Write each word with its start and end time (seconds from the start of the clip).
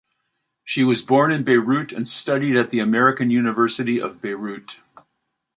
She 0.63 0.83
was 0.83 1.03
born 1.03 1.31
in 1.31 1.43
Beirut 1.43 1.91
and 1.91 2.07
studied 2.07 2.55
at 2.57 2.71
the 2.71 2.79
American 2.79 3.29
University 3.29 4.01
of 4.01 4.19
Beirut. 4.19 4.81